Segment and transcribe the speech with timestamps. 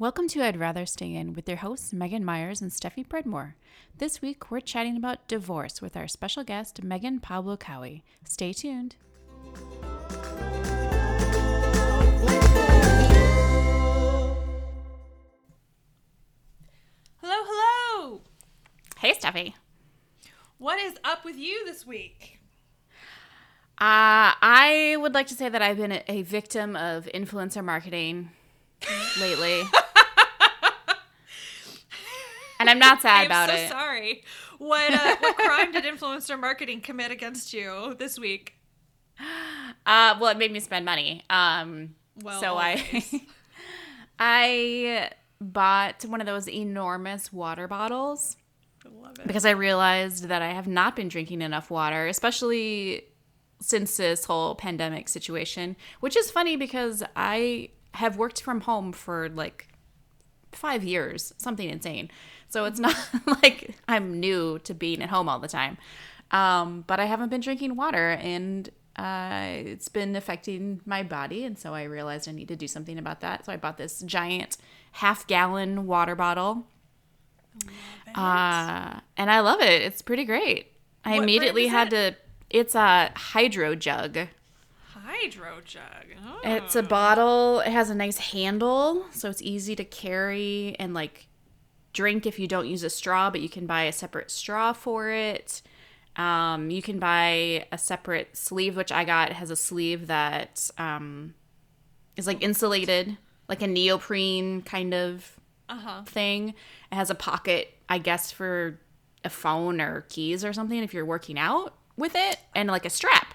[0.00, 3.54] Welcome to I'd Rather Stay In with your hosts Megan Myers and Steffi Predmore.
[3.96, 8.04] This week we're chatting about divorce with our special guest Megan Pablo Cowie.
[8.24, 8.94] Stay tuned.
[17.20, 18.20] Hello, hello.
[18.98, 19.54] Hey Steffi.
[20.58, 22.38] What is up with you this week?
[23.80, 28.30] Uh, I would like to say that I've been a, a victim of influencer marketing
[29.20, 29.64] lately.
[32.60, 33.52] and I'm not sad about it.
[33.52, 33.80] I'm about so it.
[33.80, 34.24] sorry.
[34.58, 38.54] What uh, what crime did influencer marketing commit against you this week?
[39.86, 41.22] Uh, well, it made me spend money.
[41.30, 43.14] Um, Well, so I, always.
[44.18, 48.36] I bought one of those enormous water bottles
[48.84, 49.26] I love it.
[49.26, 53.04] because I realized that I have not been drinking enough water, especially
[53.60, 55.74] since this whole pandemic situation.
[56.00, 59.68] Which is funny because I have worked from home for like
[60.52, 62.10] five years, something insane.
[62.48, 62.96] So it's not
[63.42, 65.78] like I'm new to being at home all the time.
[66.30, 71.44] Um, but I haven't been drinking water and uh, it's been affecting my body.
[71.44, 73.46] And so I realized I need to do something about that.
[73.46, 74.56] So I bought this giant
[74.92, 76.66] half gallon water bottle.
[78.14, 79.82] Uh, and I love it.
[79.82, 80.72] It's pretty great.
[81.04, 82.12] I What immediately had it?
[82.12, 82.18] to,
[82.50, 84.28] it's a HydroJug.
[84.92, 85.82] Hydro jug.
[86.26, 86.40] Oh.
[86.44, 87.60] It's a bottle.
[87.60, 91.27] It has a nice handle, so it's easy to carry and like
[91.92, 95.10] drink if you don't use a straw, but you can buy a separate straw for
[95.10, 95.62] it.
[96.16, 99.30] Um, you can buy a separate sleeve, which I got.
[99.30, 101.34] It has a sleeve that um,
[102.16, 103.16] is like insulated,
[103.48, 106.02] like a neoprene kind of Uh-huh.
[106.04, 106.50] thing.
[106.90, 108.80] It has a pocket, I guess, for
[109.24, 112.90] a phone or keys or something if you're working out with it, and like a
[112.90, 113.34] strap.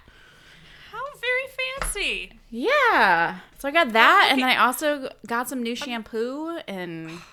[0.92, 2.40] How very fancy.
[2.50, 3.40] Yeah.
[3.60, 4.52] So I got that, and okay.
[4.52, 7.10] I also got some new shampoo and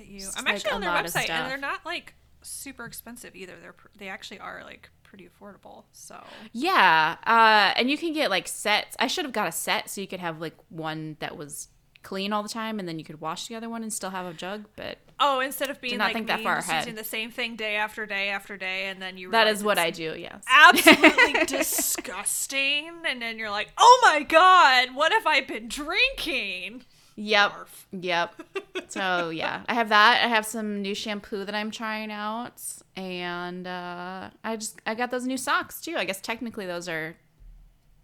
[0.00, 0.20] at you.
[0.20, 3.54] Just I'm actually a on their website, and they're not like super expensive either.
[3.60, 5.84] They're pr- they actually are like pretty affordable.
[5.92, 6.22] So
[6.52, 7.16] yeah.
[7.26, 8.96] Uh, and you can get like sets.
[8.98, 11.68] I should have got a set so you could have like one that was
[12.02, 14.26] clean all the time, and then you could wash the other one and still have
[14.26, 14.64] a jug.
[14.76, 16.86] But oh, instead of being not like think that me, far just ahead.
[16.86, 19.78] using the same thing day after day after day, and then you that realize what
[19.78, 20.14] I do.
[20.16, 20.44] Yes.
[20.48, 22.90] absolutely disgusting.
[23.06, 26.84] And then you're like, oh my god, what have I been drinking?
[27.22, 27.52] Yep.
[27.52, 27.68] Barf.
[27.92, 28.42] Yep.
[28.88, 30.20] So yeah, I have that.
[30.24, 32.60] I have some new shampoo that I'm trying out,
[32.96, 35.94] and uh, I just I got those new socks too.
[35.96, 37.14] I guess technically those are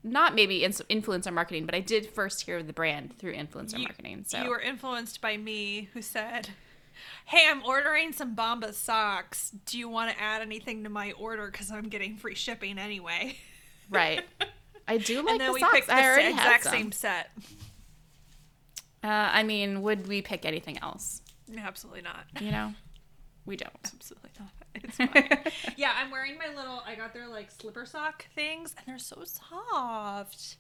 [0.04, 3.84] not maybe influencer marketing, but I did first hear of the brand through influencer You-
[3.88, 4.25] marketing.
[4.28, 6.50] So You were influenced by me, who said,
[7.25, 9.50] "Hey, I'm ordering some Bombas socks.
[9.65, 11.47] Do you want to add anything to my order?
[11.50, 13.38] Because I'm getting free shipping anyway."
[13.91, 14.25] right.
[14.87, 15.75] I do like and then the we socks.
[15.75, 16.72] picked the I already exact have some.
[16.72, 17.31] same set.
[19.05, 21.23] Uh, I mean, would we pick anything else?
[21.57, 22.25] Absolutely not.
[22.41, 22.75] You know,
[23.45, 23.73] we don't.
[23.84, 24.51] Absolutely not.
[24.75, 25.39] It's fine.
[25.77, 26.83] yeah, I'm wearing my little.
[26.87, 30.57] I got their like slipper sock things, and they're so soft.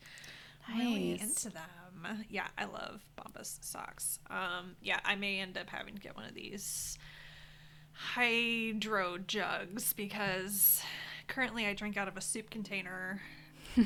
[0.68, 2.24] I'm really into them.
[2.28, 4.18] Yeah, I love Bombas socks.
[4.30, 6.98] Um, yeah, I may end up having to get one of these
[8.14, 10.82] HydroJugs because
[11.28, 13.20] currently I drink out of a soup container,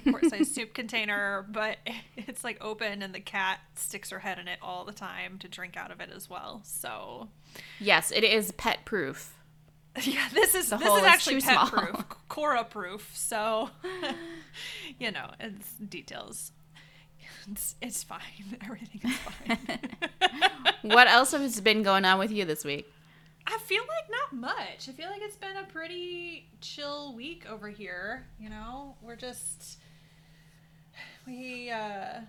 [0.08, 1.78] quart-sized soup container, but
[2.16, 5.48] it's like open and the cat sticks her head in it all the time to
[5.48, 6.60] drink out of it as well.
[6.64, 7.28] So
[7.78, 9.34] Yes, it is pet proof.
[10.02, 11.66] yeah, this is The this is actually pet small.
[11.68, 13.10] proof, Cora proof.
[13.14, 13.70] So,
[14.98, 16.52] you know, it's details.
[17.50, 18.20] It's, it's fine.
[18.64, 19.78] Everything is fine.
[20.82, 22.86] What else has been going on with you this week?
[23.46, 24.88] I feel like not much.
[24.88, 28.26] I feel like it's been a pretty chill week over here.
[28.38, 29.78] You know, we're just
[31.26, 32.20] we uh,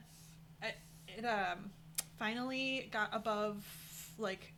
[0.62, 0.76] it,
[1.08, 1.72] it um
[2.18, 3.66] finally got above
[4.18, 4.54] like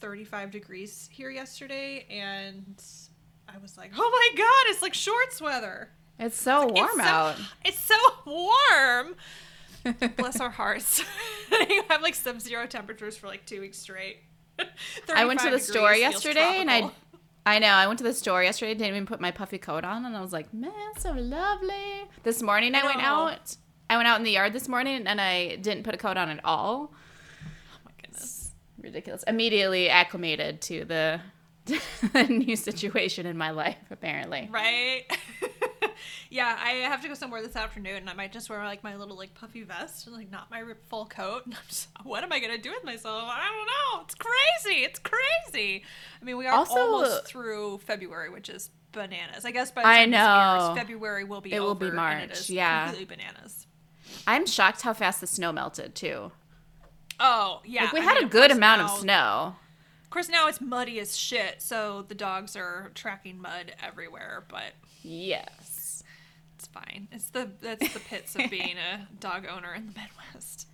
[0.00, 2.82] 35 degrees here yesterday, and
[3.48, 5.90] I was like, oh my god, it's like shorts weather.
[6.18, 7.36] It's so warm it's so, out.
[7.64, 9.16] It's so warm.
[10.16, 11.02] Bless our hearts.
[11.50, 14.18] you have like sub-zero temperatures for like two weeks straight.
[15.14, 16.90] I went to the store yesterday and I.
[17.48, 20.04] I know, I went to the store yesterday, didn't even put my puffy coat on
[20.04, 23.56] and I was like, "Man, so lovely." This morning I, I went out.
[23.88, 26.28] I went out in the yard this morning and I didn't put a coat on
[26.28, 26.92] at all.
[26.92, 28.52] Oh my goodness.
[28.82, 29.22] Ridiculous.
[29.28, 31.20] Immediately acclimated to the,
[32.12, 34.48] the new situation in my life apparently.
[34.50, 35.04] Right?
[36.30, 38.96] yeah, I have to go somewhere this afternoon and I might just wear like my
[38.96, 41.42] little like puffy vest and like not my full coat.
[41.46, 43.24] And I'm just, what am I going to do with myself?
[43.26, 44.02] I don't know.
[44.04, 44.82] It's crazy.
[44.84, 45.84] It's crazy.
[46.20, 49.44] I mean, we are Also- almost through February, which is bananas.
[49.44, 50.74] I guess by the I time airs, know.
[50.76, 52.86] February will be It will be March, yeah.
[52.86, 53.66] completely bananas.
[54.26, 56.32] I'm shocked how fast the snow melted too.
[57.18, 59.56] Oh yeah, Like we I had mean, a good amount now- of snow.
[60.16, 64.46] Of course, now it's muddy as shit, so the dogs are tracking mud everywhere.
[64.48, 64.72] But
[65.02, 66.02] Yes.
[66.54, 67.08] it's fine.
[67.12, 70.68] It's the that's the pits of being a dog owner in the Midwest.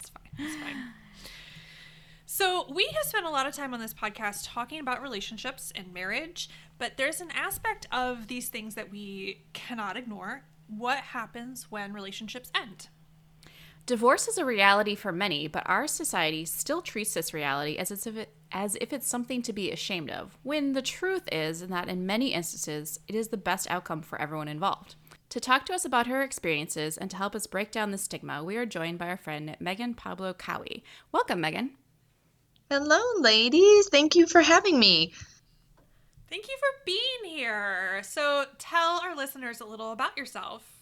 [0.00, 0.44] It's fine.
[0.44, 0.76] It's fine.
[2.26, 5.94] So we have spent a lot of time on this podcast talking about relationships and
[5.94, 10.46] marriage, but there's an aspect of these things that we cannot ignore.
[10.66, 12.88] What happens when relationships end?
[13.86, 18.16] Divorce is a reality for many, but our society still treats this reality as if
[18.16, 22.06] it as if it's something to be ashamed of, when the truth is that in
[22.06, 24.96] many instances it is the best outcome for everyone involved.
[25.30, 28.42] To talk to us about her experiences and to help us break down the stigma,
[28.42, 30.82] we are joined by our friend Megan Pablo Cowie.
[31.12, 31.70] Welcome, Megan.
[32.68, 33.88] Hello, ladies.
[33.88, 35.12] Thank you for having me.
[36.28, 38.02] Thank you for being here.
[38.02, 40.79] So tell our listeners a little about yourself.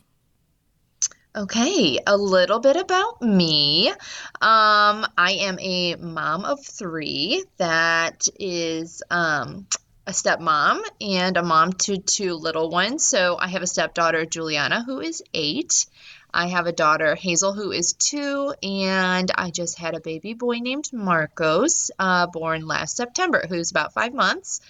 [1.37, 3.91] Okay, a little bit about me.
[3.91, 9.67] Um, I am a mom of three that is um,
[10.07, 13.07] a stepmom and a mom to two little ones.
[13.07, 15.87] So I have a stepdaughter, Juliana, who is eight.
[16.35, 20.57] I have a daughter, Hazel, who is two, and I just had a baby boy
[20.61, 24.61] named Marcos, uh, born last September, who's about five months.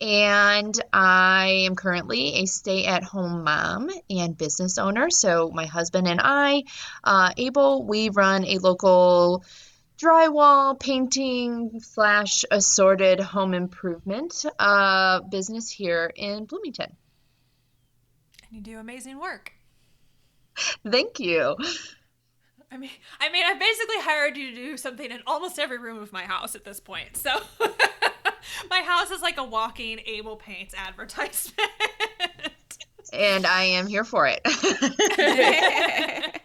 [0.00, 5.10] And I am currently a stay at home mom and business owner.
[5.10, 6.62] So, my husband and I,
[7.04, 9.44] uh, Abel, we run a local
[10.00, 16.96] drywall painting slash assorted home improvement uh, business here in Bloomington.
[18.42, 19.52] And you do amazing work.
[20.88, 21.56] Thank you.
[22.72, 25.98] I mean, I mean, I basically hired you to do something in almost every room
[25.98, 27.16] of my house at this point.
[27.16, 27.30] So
[28.70, 31.60] my house is like a walking Able Paints advertisement.
[33.12, 34.40] And I am here for it.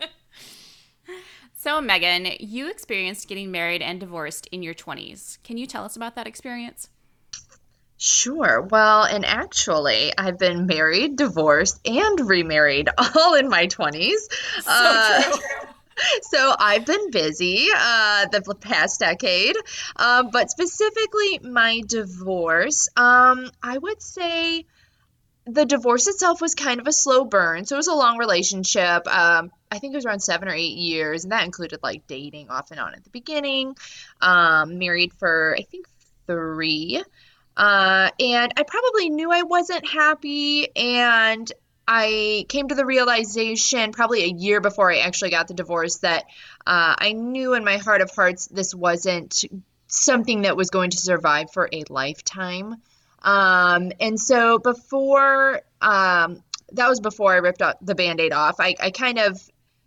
[1.66, 5.42] So, Megan, you experienced getting married and divorced in your 20s.
[5.44, 6.92] Can you tell us about that experience?
[7.98, 8.62] Sure.
[8.62, 14.14] Well, and actually, I've been married, divorced, and remarried all in my 20s.
[14.62, 15.42] so uh, true.
[16.22, 19.56] So I've been busy uh, the past decade,
[19.96, 22.90] uh, but specifically my divorce.
[22.98, 24.66] Um, I would say
[25.46, 27.66] the divorce itself was kind of a slow burn.
[27.66, 29.08] So it was a long relationship.
[29.08, 32.50] Um, I think it was around seven or eight years, and that included like dating
[32.50, 33.76] off and on at the beginning.
[34.22, 35.88] Um, married for I think
[36.28, 37.04] three.
[37.58, 41.50] Uh, and I probably knew I wasn't happy, and
[41.88, 46.24] I came to the realization probably a year before I actually got the divorce that
[46.66, 49.44] uh, I knew in my heart of hearts this wasn't
[49.88, 52.76] something that was going to survive for a lifetime.
[53.22, 56.44] Um, and so before, um,
[56.74, 59.42] that was before I ripped out the band aid off, I, I kind of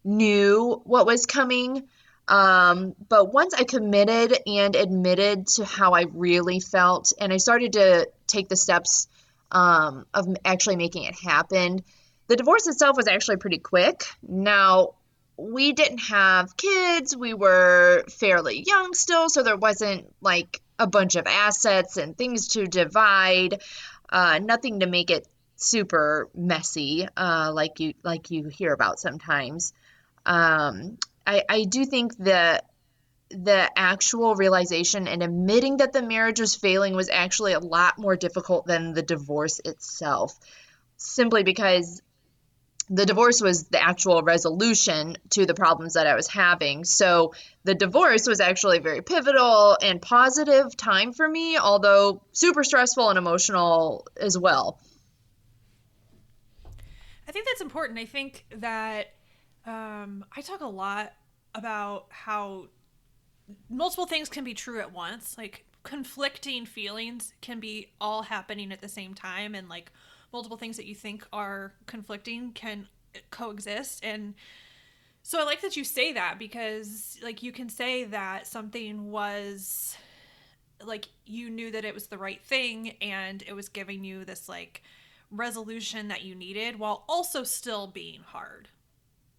[0.04, 1.84] knew what was coming.
[2.28, 7.72] Um, but once I committed and admitted to how I really felt, and I started
[7.72, 9.08] to take the steps
[9.50, 11.82] um, of actually making it happen.
[12.28, 14.04] The divorce itself was actually pretty quick.
[14.22, 14.94] Now,
[15.36, 21.14] we didn't have kids, we were fairly young still, so there wasn't like a bunch
[21.14, 23.62] of assets and things to divide,
[24.10, 29.72] uh, nothing to make it super messy, uh, like you like you hear about sometimes.
[30.26, 32.66] Um, I, I do think that
[33.30, 38.16] the actual realization and admitting that the marriage was failing was actually a lot more
[38.16, 40.38] difficult than the divorce itself,
[40.96, 42.02] simply because
[42.90, 46.84] the divorce was the actual resolution to the problems that I was having.
[46.84, 52.64] So the divorce was actually a very pivotal and positive time for me, although super
[52.64, 54.78] stressful and emotional as well.
[57.26, 57.98] I think that's important.
[57.98, 59.08] I think that
[59.66, 61.12] um, I talk a lot
[61.54, 62.68] about how
[63.68, 65.36] multiple things can be true at once.
[65.38, 69.90] Like conflicting feelings can be all happening at the same time, and like
[70.32, 72.88] multiple things that you think are conflicting can
[73.30, 74.04] coexist.
[74.04, 74.34] And
[75.22, 79.96] so I like that you say that because, like, you can say that something was
[80.84, 84.48] like you knew that it was the right thing and it was giving you this
[84.48, 84.82] like
[85.30, 88.68] resolution that you needed while also still being hard.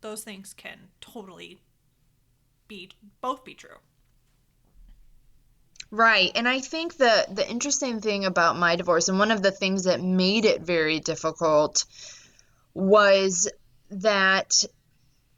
[0.01, 1.61] Those things can totally
[2.67, 3.77] be both be true.
[5.91, 6.31] Right.
[6.35, 9.85] And I think the the interesting thing about my divorce and one of the things
[9.85, 11.85] that made it very difficult
[12.75, 13.49] was
[13.89, 14.63] that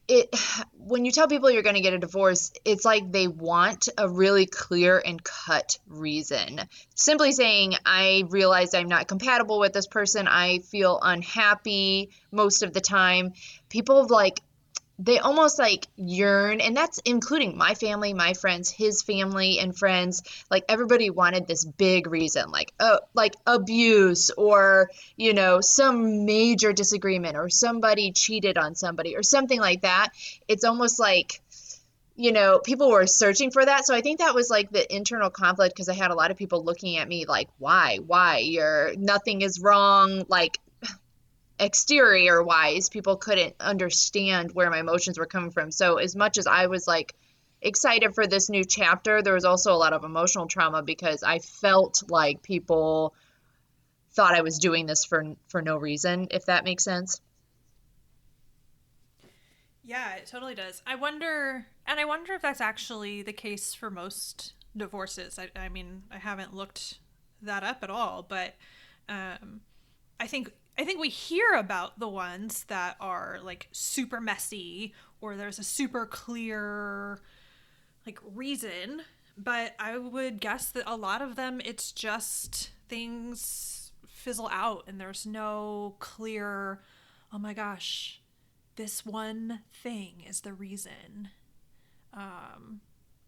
[0.10, 0.36] it
[0.78, 4.10] when you tell people you're going to get a divorce, it's like they want a
[4.10, 6.60] really clear and cut reason.
[6.96, 12.74] Simply saying, I realize I'm not compatible with this person, I feel unhappy most of
[12.74, 13.34] the time.
[13.70, 14.42] People like
[15.04, 20.22] they almost like yearn and that's including my family my friends his family and friends.
[20.50, 26.72] Like everybody wanted this big reason like uh, like abuse or you know some major
[26.72, 30.10] disagreement or somebody cheated on somebody or something like that.
[30.48, 31.42] It's almost like
[32.16, 33.88] you know people were searching for that.
[33.88, 36.38] So i think that was like the internal conflict because i had a lot of
[36.38, 37.98] people looking at me like why?
[38.06, 38.38] Why?
[38.38, 40.26] You're nothing is wrong.
[40.28, 40.60] Like
[41.62, 45.72] exterior wise, people couldn't understand where my emotions were coming from.
[45.72, 47.14] So, as much as I was like
[47.62, 51.40] excited for this new chapter, there was also a lot of emotional trauma because I
[51.40, 53.14] felt like people
[54.14, 57.22] thought I was doing this for for no reason, if that makes sense.
[59.84, 60.82] Yeah, it totally does.
[60.86, 65.40] I wonder, and I wonder if that's actually the case for most divorces.
[65.40, 67.00] I, I mean, I haven't looked
[67.42, 68.56] that up at all, but
[69.10, 69.62] um,
[70.20, 75.36] I think I think we hear about the ones that are like super messy or
[75.36, 77.20] there's a super clear
[78.06, 79.04] like reason,
[79.38, 85.00] but I would guess that a lot of them it's just things fizzle out and
[85.00, 86.82] there's no clear
[87.34, 88.22] oh my gosh,
[88.76, 91.30] this one thing is the reason.
[92.14, 92.82] Um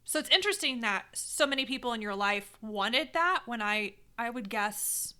[0.06, 4.30] so it's interesting that so many people in your life wanted that when I I
[4.30, 5.14] would guess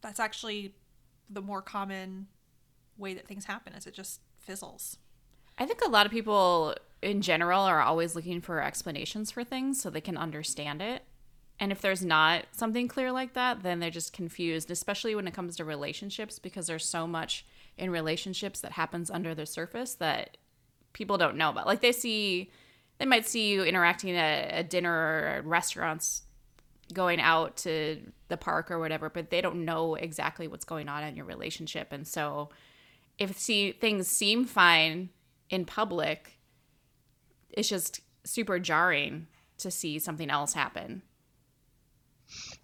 [0.00, 0.74] that's actually
[1.28, 2.26] the more common
[2.96, 4.98] way that things happen is it just fizzles.
[5.58, 9.80] I think a lot of people in general are always looking for explanations for things
[9.80, 11.04] so they can understand it.
[11.60, 15.34] And if there's not something clear like that, then they're just confused, especially when it
[15.34, 17.46] comes to relationships, because there's so much
[17.78, 20.36] in relationships that happens under the surface that
[20.92, 21.66] people don't know about.
[21.66, 22.50] Like they see,
[22.98, 26.23] they might see you interacting at a dinner or restaurants
[26.92, 31.02] going out to the park or whatever, but they don't know exactly what's going on
[31.04, 31.92] in your relationship.
[31.92, 32.50] And so
[33.18, 35.10] if see things seem fine
[35.50, 36.38] in public,
[37.50, 41.02] it's just super jarring to see something else happen.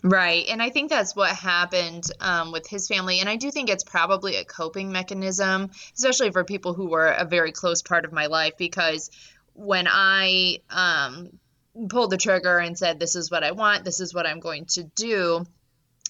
[0.03, 0.47] Right.
[0.49, 3.21] And I think that's what happened um, with his family.
[3.21, 7.25] And I do think it's probably a coping mechanism, especially for people who were a
[7.25, 9.11] very close part of my life, because
[9.53, 11.39] when I um,
[11.89, 14.67] pulled the trigger and said, This is what I want, this is what I'm going
[14.67, 15.45] to do.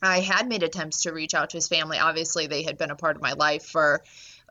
[0.03, 1.99] I had made attempts to reach out to his family.
[1.99, 4.03] Obviously, they had been a part of my life for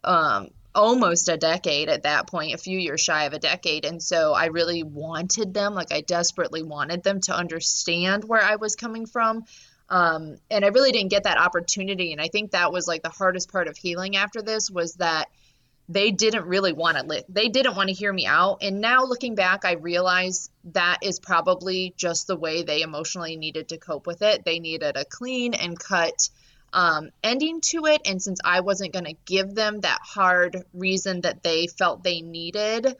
[0.03, 3.85] um, almost a decade at that point, a few years shy of a decade.
[3.85, 8.57] And so I really wanted them, like, I desperately wanted them to understand where I
[8.57, 9.45] was coming from.
[9.89, 12.11] Um, and I really didn't get that opportunity.
[12.11, 15.29] And I think that was like the hardest part of healing after this was that
[15.89, 18.59] they didn't really want to li- they didn't want to hear me out.
[18.61, 23.69] And now looking back i realize that is probably just the way they emotionally needed
[23.69, 24.45] to cope with it.
[24.45, 26.29] They needed a clean and cut
[26.71, 28.01] um, ending to it.
[28.05, 32.21] And since i wasn't going to give them that hard reason that they felt they
[32.21, 32.95] needed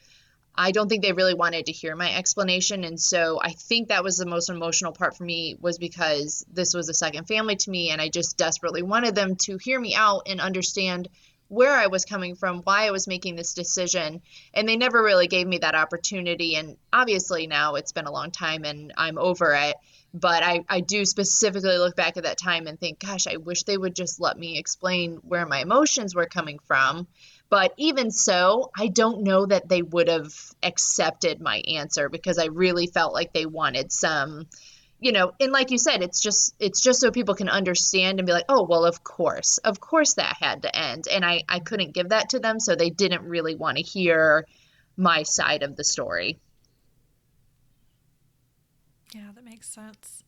[0.56, 2.84] i don't think they really wanted to hear my explanation.
[2.84, 6.74] And so i think that was the most emotional part for me was because this
[6.74, 9.94] was a second family to me and i just desperately wanted them to hear me
[9.94, 11.08] out and understand
[11.50, 14.22] where I was coming from, why I was making this decision.
[14.54, 16.56] And they never really gave me that opportunity.
[16.56, 19.76] And obviously now it's been a long time and I'm over it.
[20.14, 23.64] But I, I do specifically look back at that time and think, gosh, I wish
[23.64, 27.08] they would just let me explain where my emotions were coming from.
[27.50, 32.46] But even so, I don't know that they would have accepted my answer because I
[32.46, 34.48] really felt like they wanted some
[35.00, 38.26] you know and like you said it's just it's just so people can understand and
[38.26, 41.08] be like oh well of course of course that had to end.
[41.12, 44.46] And i i couldn't give that to them so they didn't really want to hear
[44.98, 46.40] my side of the story.
[49.14, 50.24] Yeah that makes sense.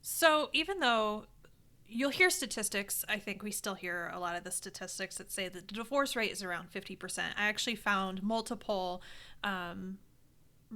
[0.00, 1.24] So even though
[1.86, 5.48] you'll hear statistics i think we still hear a lot of the statistics that say
[5.48, 9.02] that the divorce rate is around 50% i actually found multiple
[9.44, 9.98] um,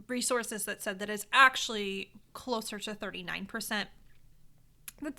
[0.06, 3.86] resources that said that it's actually closer to 39%.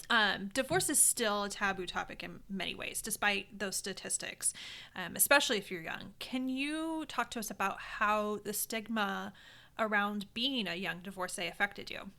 [0.09, 4.53] Um, divorce is still a taboo topic in many ways, despite those statistics,
[4.95, 6.13] um, especially if you're young.
[6.19, 9.33] Can you talk to us about how the stigma
[9.77, 12.09] around being a young divorcee affected you?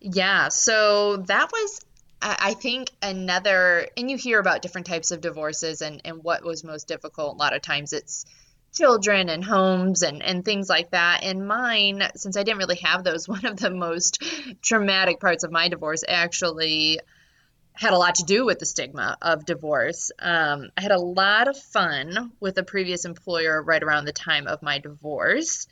[0.00, 1.80] Yeah, so that was
[2.26, 6.64] I think another, and you hear about different types of divorces and, and what was
[6.64, 7.34] most difficult.
[7.34, 8.24] A lot of times it's
[8.74, 11.20] children and homes and, and things like that.
[11.22, 14.22] And mine, since I didn't really have those, one of the most
[14.62, 17.00] traumatic parts of my divorce actually
[17.72, 20.12] had a lot to do with the stigma of divorce.
[20.20, 24.46] Um, I had a lot of fun with a previous employer right around the time
[24.46, 25.66] of my divorce.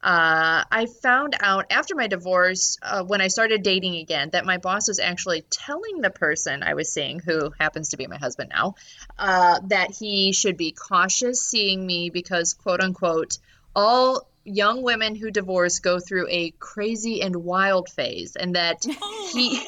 [0.00, 4.58] Uh, I found out after my divorce, uh, when I started dating again, that my
[4.58, 8.50] boss was actually telling the person I was seeing, who happens to be my husband
[8.54, 8.76] now,
[9.18, 13.38] uh, that he should be cautious seeing me because, quote unquote,
[13.74, 18.84] all young women who divorce go through a crazy and wild phase, and that
[19.32, 19.60] he,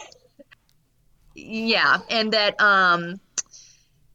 [1.35, 3.19] yeah, and that, um,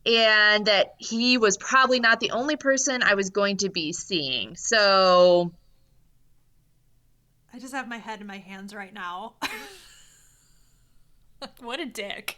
[0.05, 4.55] and that he was probably not the only person I was going to be seeing.
[4.55, 5.51] So,
[7.55, 9.35] I just have my head in my hands right now.
[11.61, 12.37] what a dick.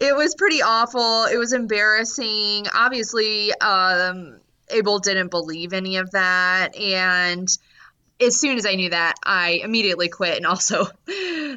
[0.00, 1.24] It was pretty awful.
[1.24, 2.68] It was embarrassing.
[2.72, 6.74] Obviously, um, Abel didn't believe any of that.
[6.74, 7.46] And
[8.18, 10.86] as soon as I knew that, I immediately quit and also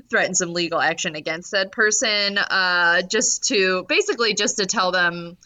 [0.09, 5.37] threatened some legal action against that person, uh, just to basically just to tell them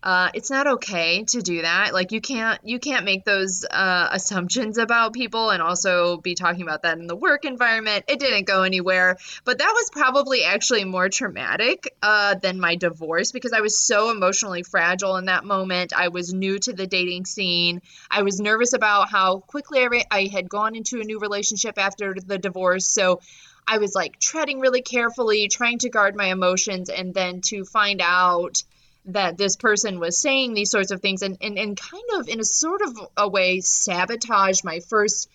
[0.00, 1.92] uh, it's not okay to do that.
[1.92, 6.62] Like you can't you can't make those uh, assumptions about people and also be talking
[6.62, 8.04] about that in the work environment.
[8.06, 13.32] It didn't go anywhere, but that was probably actually more traumatic uh, than my divorce
[13.32, 15.92] because I was so emotionally fragile in that moment.
[15.96, 17.82] I was new to the dating scene.
[18.08, 21.76] I was nervous about how quickly I, re- I had gone into a new relationship
[21.76, 22.86] after the divorce.
[22.86, 23.20] So
[23.66, 28.00] I was like treading really carefully, trying to guard my emotions, and then to find
[28.00, 28.62] out
[29.08, 32.40] that this person was saying these sorts of things and, and, and kind of in
[32.40, 35.28] a sort of a way sabotage my first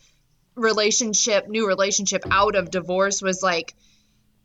[0.55, 3.73] relationship new relationship out of divorce was like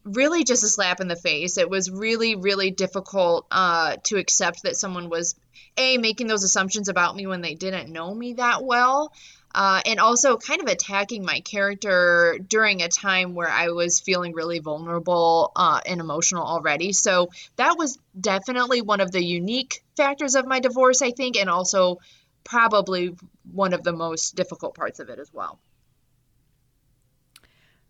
[0.05, 1.59] really just a slap in the face.
[1.59, 5.35] It was really really difficult uh, to accept that someone was
[5.77, 9.13] a making those assumptions about me when they didn't know me that well
[9.59, 14.33] uh, and also kind of attacking my character during a time where I was feeling
[14.33, 16.93] really vulnerable uh, and emotional already.
[16.93, 21.51] So that was definitely one of the unique factors of my divorce, I think, and
[21.51, 21.99] also
[22.45, 23.17] probably
[23.51, 25.59] one of the most difficult parts of it as well.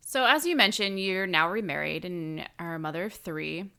[0.00, 3.70] So, as you mentioned, you're now remarried and are a mother of three.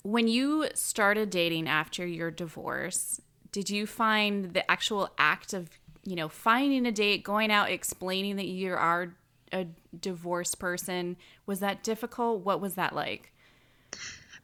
[0.00, 3.20] When you started dating after your divorce,
[3.52, 5.68] did you find the actual act of
[6.04, 9.14] you know, finding a date, going out, explaining that you are
[9.52, 9.66] a
[9.98, 11.16] divorced person,
[11.46, 12.44] was that difficult?
[12.44, 13.32] What was that like?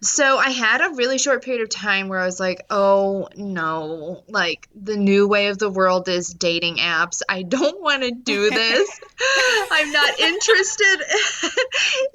[0.00, 4.22] So I had a really short period of time where I was like, oh no,
[4.28, 7.20] like the new way of the world is dating apps.
[7.28, 9.00] I don't want to do this.
[9.72, 11.02] I'm not interested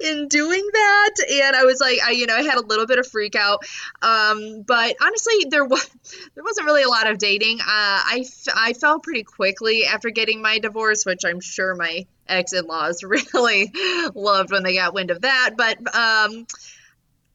[0.00, 1.10] in doing that.
[1.30, 3.66] And I was like, I, you know, I had a little bit of freak out.
[4.00, 5.86] Um, but honestly, there was,
[6.34, 7.60] there wasn't really a lot of dating.
[7.60, 8.24] Uh, I,
[8.56, 13.70] I fell pretty quickly after getting my divorce, which I'm sure my ex-in-laws really
[14.14, 15.50] loved when they got wind of that.
[15.58, 16.46] But, um,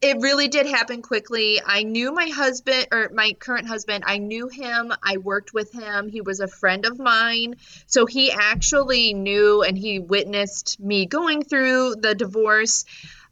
[0.01, 1.59] it really did happen quickly.
[1.65, 4.05] I knew my husband or my current husband.
[4.07, 4.93] I knew him.
[5.03, 6.07] I worked with him.
[6.07, 7.55] He was a friend of mine.
[7.85, 12.85] So he actually knew and he witnessed me going through the divorce.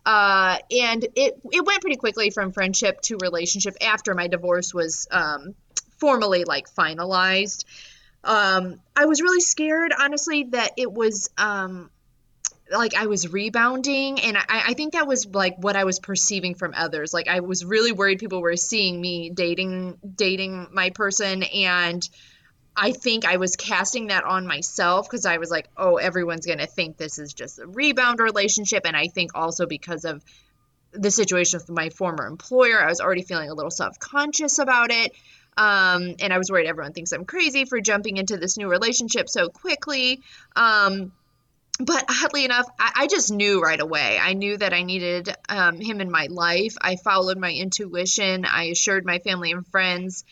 [0.05, 5.07] Uh, and it it went pretty quickly from friendship to relationship after my divorce was
[5.11, 5.55] um,
[5.99, 7.63] formally like finalized.
[8.23, 11.89] Um, I was really scared, honestly, that it was um,
[12.71, 16.55] like I was rebounding and I, I think that was like what I was perceiving
[16.55, 17.13] from others.
[17.13, 22.07] Like I was really worried people were seeing me dating dating my person and
[22.79, 26.67] I think I was casting that on myself because I was like, oh, everyone's to
[26.67, 28.83] think this is just a rebound relationship.
[28.85, 30.23] And I think also because of
[30.91, 34.91] the situation with my former employer, I was already feeling a little self conscious about
[34.91, 35.11] it.
[35.57, 39.27] Um, and I was worried everyone thinks I'm crazy for jumping into this new relationship
[39.27, 40.21] so quickly.
[40.55, 41.11] Um,
[41.79, 44.19] but oddly enough, I, I, just knew right away.
[44.19, 46.75] I knew that I needed um, him in my life.
[46.81, 48.45] I followed my intuition.
[48.45, 50.23] I assured my family and friends.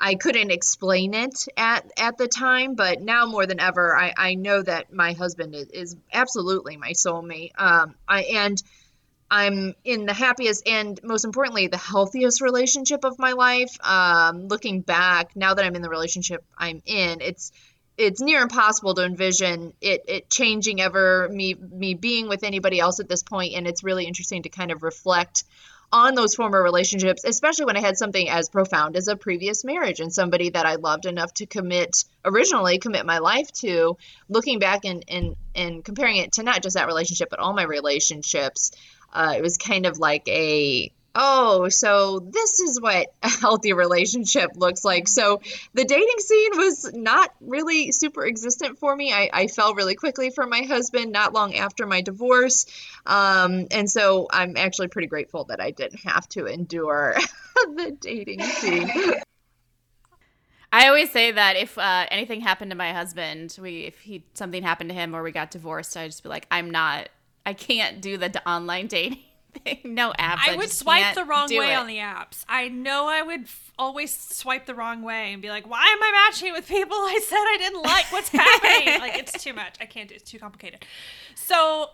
[0.00, 4.34] I couldn't explain it at, at the time, but now more than ever, I, I
[4.34, 7.52] know that my husband is, is absolutely my soulmate.
[7.58, 8.62] Um, I, and
[9.30, 13.76] I'm in the happiest and most importantly, the healthiest relationship of my life.
[13.82, 17.52] Um, looking back, now that I'm in the relationship I'm in, it's
[17.96, 23.00] it's near impossible to envision it, it changing ever me me being with anybody else
[23.00, 25.44] at this point and it's really interesting to kind of reflect
[25.92, 30.00] on those former relationships especially when i had something as profound as a previous marriage
[30.00, 33.96] and somebody that i loved enough to commit originally commit my life to.
[34.28, 37.64] Looking back and and and comparing it to not just that relationship but all my
[37.64, 38.72] relationships
[39.12, 44.50] uh, it was kind of like a oh, so this is what a healthy relationship
[44.56, 45.08] looks like.
[45.08, 45.40] So
[45.74, 49.12] the dating scene was not really super existent for me.
[49.12, 52.66] I, I fell really quickly for my husband not long after my divorce.
[53.06, 57.16] Um, and so I'm actually pretty grateful that I didn't have to endure
[57.54, 58.90] the dating scene.
[60.72, 64.62] I always say that if uh, anything happened to my husband, we if he something
[64.62, 67.08] happened to him or we got divorced, I'd just be like, I'm not,
[67.44, 69.18] I can't do the online dating.
[69.84, 70.38] No apps.
[70.46, 71.76] I would swipe the wrong way it.
[71.76, 72.44] on the apps.
[72.48, 76.02] I know I would f- always swipe the wrong way and be like, "Why am
[76.02, 78.12] I matching with people I said I didn't like?
[78.12, 79.76] What's happening?" like it's too much.
[79.80, 80.14] I can't do.
[80.14, 80.84] It's too complicated.
[81.34, 81.90] So,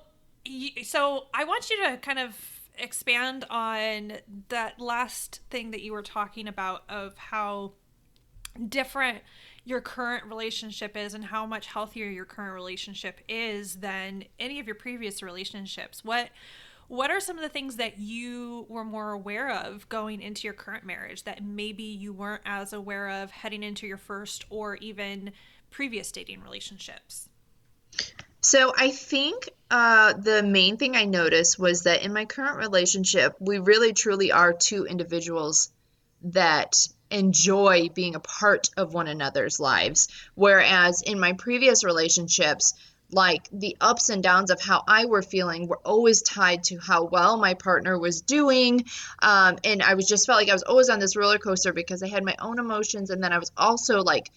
[0.82, 2.36] so I want you to kind of
[2.78, 4.14] expand on
[4.48, 7.72] that last thing that you were talking about of how
[8.68, 9.18] different
[9.64, 14.66] your current relationship is and how much healthier your current relationship is than any of
[14.66, 16.04] your previous relationships.
[16.04, 16.28] What
[16.88, 20.54] what are some of the things that you were more aware of going into your
[20.54, 25.32] current marriage that maybe you weren't as aware of heading into your first or even
[25.70, 27.28] previous dating relationships?
[28.40, 33.34] So I think uh, the main thing I noticed was that in my current relationship,
[33.40, 35.72] we really truly are two individuals
[36.22, 36.74] that
[37.10, 40.08] enjoy being a part of one another's lives.
[40.34, 42.74] Whereas in my previous relationships,
[43.10, 47.04] like the ups and downs of how I were feeling were always tied to how
[47.04, 48.84] well my partner was doing.
[49.22, 52.02] Um, and I was just felt like I was always on this roller coaster because
[52.02, 53.10] I had my own emotions.
[53.10, 54.30] And then I was also like,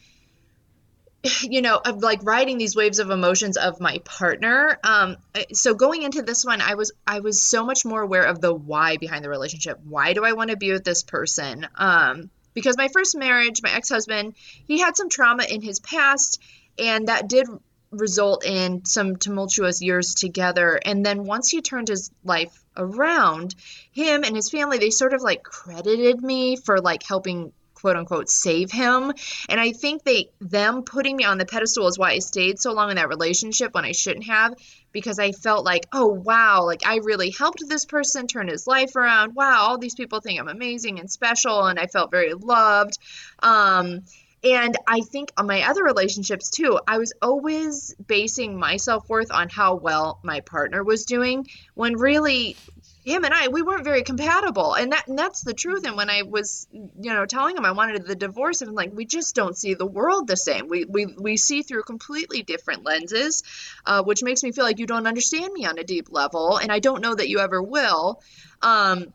[1.41, 5.17] you know of like riding these waves of emotions of my partner um
[5.51, 8.53] so going into this one i was i was so much more aware of the
[8.53, 12.77] why behind the relationship why do i want to be with this person um because
[12.77, 14.34] my first marriage my ex-husband
[14.67, 16.41] he had some trauma in his past
[16.77, 17.47] and that did
[17.91, 20.80] result in some tumultuous years together.
[20.84, 23.56] And then once he turned his life around
[23.91, 28.30] him and his family they sort of like credited me for like helping quote unquote
[28.30, 29.13] save him.
[29.47, 32.73] And i think they them putting me on the pedestal is why i stayed so
[32.73, 34.54] long in that relationship when i shouldn't have
[34.91, 38.95] because i felt like oh wow like i really helped this person turn his life
[38.95, 39.36] around.
[39.36, 42.97] Wow all these people think i'm amazing and special and i felt very loved.
[43.39, 44.02] Um
[44.43, 49.32] and I think on my other relationships too, I was always basing my self worth
[49.32, 52.56] on how well my partner was doing when really
[53.04, 54.75] him and I we weren't very compatible.
[54.75, 55.86] And that and that's the truth.
[55.86, 59.06] And when I was you know telling him I wanted the divorce I'm like we
[59.06, 60.69] just don't see the world the same.
[60.69, 63.43] We we, we see through completely different lenses
[63.86, 66.71] uh, which makes me feel like you don't understand me on a deep level and
[66.71, 68.21] I don't know that you ever will.
[68.62, 69.13] Um,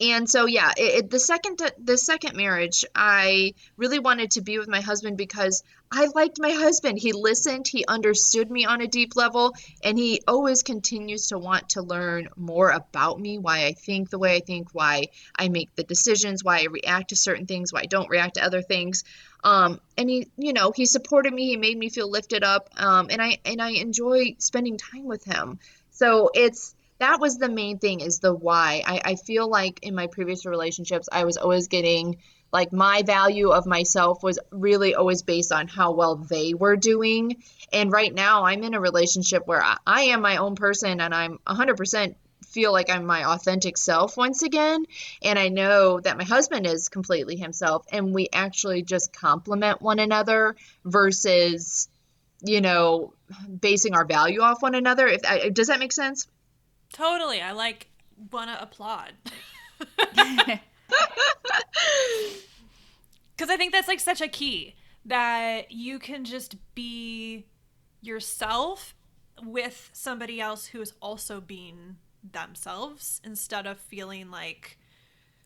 [0.00, 4.58] and so yeah it, it, the second the second marriage i really wanted to be
[4.58, 6.98] with my husband because i liked my husband.
[6.98, 11.70] He listened he understood me on a deep level and he always continues to want
[11.70, 15.74] to learn more about me why i think the way i think why i make
[15.74, 19.04] the decisions why i react to certain things why i don't react to other things.
[19.42, 23.08] Um, and he you know he supported me he made me feel lifted up um,
[23.10, 25.58] and i and i enjoy spending time with him.
[25.92, 28.82] So it's that was the main thing is the why.
[28.86, 32.18] I, I feel like in my previous relationships, I was always getting
[32.52, 37.42] like my value of myself was really always based on how well they were doing.
[37.72, 41.14] And right now, I'm in a relationship where I, I am my own person and
[41.14, 42.14] I'm 100%
[42.48, 44.84] feel like I'm my authentic self once again.
[45.22, 47.86] And I know that my husband is completely himself.
[47.92, 51.88] And we actually just complement one another versus,
[52.42, 53.14] you know,
[53.60, 55.06] basing our value off one another.
[55.06, 56.26] If I, does that make sense?
[56.92, 57.40] Totally.
[57.40, 57.88] I like
[58.30, 59.12] want to applaud.
[63.36, 64.74] Because I think that's like such a key
[65.06, 67.46] that you can just be
[68.02, 68.94] yourself
[69.42, 71.96] with somebody else who is also being
[72.32, 74.76] themselves instead of feeling like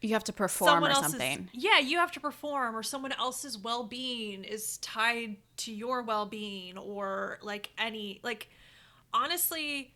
[0.01, 1.49] you have to perform or something.
[1.53, 7.39] yeah you have to perform or someone else's well-being is tied to your well-being or
[7.43, 8.49] like any like
[9.13, 9.95] honestly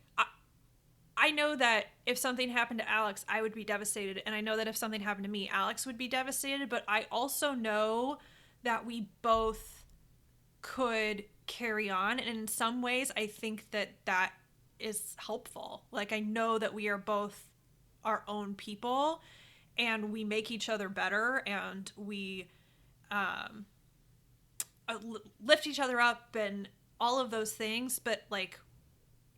[1.19, 4.21] I, know that if something happened to alex i would be devastated.
[4.25, 6.69] And i know that if something happened to me alex would be devastated.
[6.69, 8.17] But i also know
[8.63, 9.83] that we both
[10.61, 12.19] could carry on.
[12.19, 14.33] And in some ways i think that that
[14.79, 15.83] is helpful.
[15.91, 17.49] Like i know that we are both
[18.03, 19.21] our own people
[19.77, 22.47] and we make each other better and we
[23.11, 23.65] um,
[24.87, 24.97] uh,
[25.43, 26.67] lift each other up and
[26.99, 27.99] all of those things.
[27.99, 28.59] But like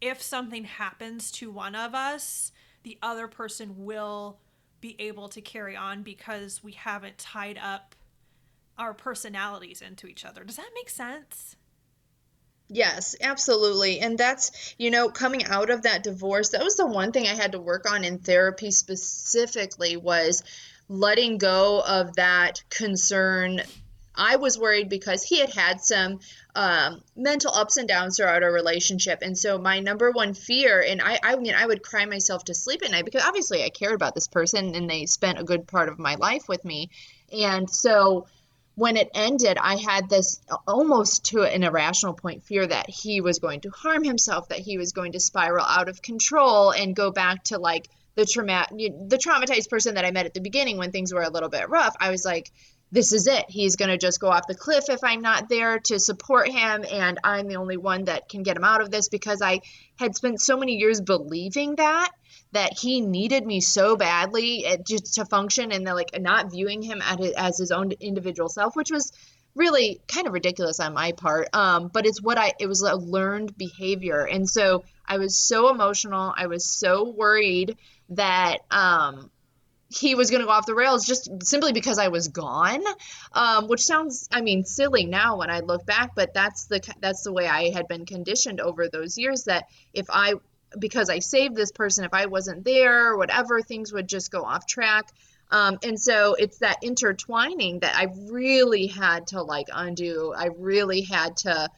[0.02, 2.52] if something happens to one of us
[2.84, 4.40] the other person will
[4.82, 7.96] be able to carry on because we haven't tied up
[8.78, 11.56] our personalities into each other does that make sense
[12.74, 14.00] Yes, absolutely.
[14.00, 17.36] And that's, you know, coming out of that divorce, that was the one thing I
[17.36, 20.42] had to work on in therapy specifically was
[20.88, 23.62] letting go of that concern.
[24.16, 26.20] I was worried because he had had some
[26.56, 29.20] um, mental ups and downs throughout our relationship.
[29.22, 32.54] And so my number one fear, and I, I mean, I would cry myself to
[32.54, 35.68] sleep at night because obviously I cared about this person and they spent a good
[35.68, 36.90] part of my life with me.
[37.32, 38.28] And so
[38.76, 43.40] when it ended, I had this almost to an irrational point fear that he was
[43.40, 47.12] going to harm himself, that he was going to spiral out of control and go
[47.12, 50.92] back to like the trauma the traumatized person that I met at the beginning when
[50.92, 51.96] things were a little bit rough.
[52.00, 52.52] I was like,
[52.92, 53.46] this is it.
[53.48, 56.84] He's going to just go off the cliff if I'm not there to support him.
[56.92, 59.62] And I'm the only one that can get him out of this because I
[59.98, 62.12] had spent so many years believing that,
[62.52, 67.02] that he needed me so badly eh, just to function and like not viewing him
[67.02, 69.14] as his own individual self, which was
[69.56, 71.48] really kind of ridiculous on my part.
[71.54, 74.26] Um, but it's what I, it was a learned behavior.
[74.26, 76.34] And so I was so emotional.
[76.36, 77.78] I was so worried
[78.10, 79.32] that, um,
[79.92, 82.82] he was going to go off the rails just simply because I was gone,
[83.34, 87.24] um, which sounds, I mean, silly now when I look back, but that's the that's
[87.24, 89.44] the way I had been conditioned over those years.
[89.44, 90.36] That if I,
[90.80, 94.44] because I saved this person, if I wasn't there, or whatever, things would just go
[94.44, 95.12] off track.
[95.50, 100.34] Um, and so it's that intertwining that I really had to like undo.
[100.36, 101.70] I really had to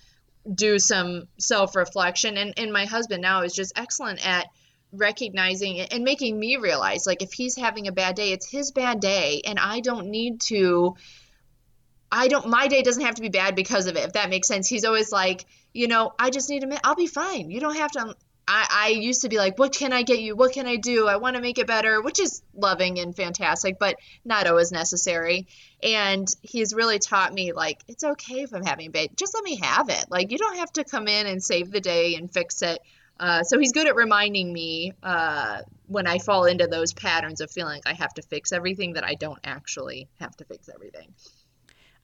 [0.54, 4.48] do some self reflection, and and my husband now is just excellent at
[4.94, 9.00] recognizing and making me realize like if he's having a bad day it's his bad
[9.00, 10.96] day and i don't need to
[12.12, 14.48] i don't my day doesn't have to be bad because of it if that makes
[14.48, 14.68] sense.
[14.68, 17.50] He's always like you know i just need to i'll be fine.
[17.50, 18.14] You don't have to um,
[18.46, 20.36] I, I used to be like what can i get you?
[20.36, 21.08] What can i do?
[21.08, 25.48] I want to make it better which is loving and fantastic but not always necessary.
[25.82, 29.44] And he's really taught me like it's okay if i'm having a bad just let
[29.44, 30.06] me have it.
[30.10, 32.80] Like you don't have to come in and save the day and fix it
[33.24, 37.50] uh, so he's good at reminding me uh, when I fall into those patterns of
[37.50, 41.14] feeling like I have to fix everything that I don't actually have to fix everything.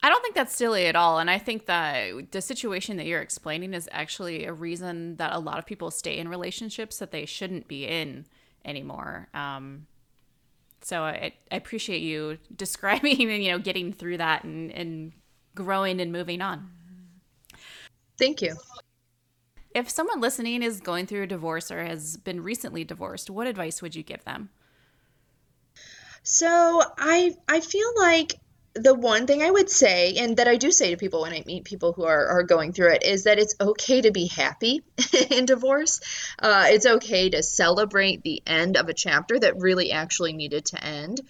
[0.01, 1.19] I don't think that's silly at all.
[1.19, 5.39] And I think that the situation that you're explaining is actually a reason that a
[5.39, 8.25] lot of people stay in relationships that they shouldn't be in
[8.63, 9.27] anymore.
[9.33, 9.87] Um,
[10.79, 15.11] so I, I, appreciate you describing and, you know, getting through that and, and
[15.53, 16.69] growing and moving on.
[18.17, 18.55] Thank you.
[19.73, 23.81] If someone listening is going through a divorce or has been recently divorced, what advice
[23.81, 24.49] would you give them?
[26.23, 28.35] So I I feel like
[28.75, 31.43] the one thing I would say, and that I do say to people when I
[31.45, 34.81] meet people who are, are going through it, is that it's okay to be happy
[35.31, 36.01] in divorce.
[36.37, 40.83] Uh, it's okay to celebrate the end of a chapter that really actually needed to
[40.83, 41.21] end.